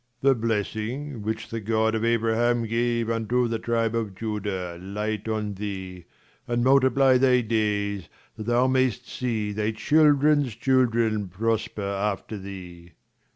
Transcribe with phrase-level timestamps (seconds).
[0.23, 0.33] Leir.
[0.33, 5.53] The blessing, which the God of Abraham gave Unto the tribe of Judah, light on
[5.53, 6.05] thee,
[6.47, 12.93] And multiply thy days, that thou may'st see Thy children's children prosper after thee.